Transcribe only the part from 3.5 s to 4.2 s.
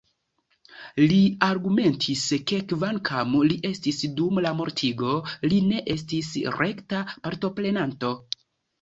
li estis